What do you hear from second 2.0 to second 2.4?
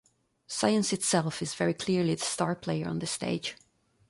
the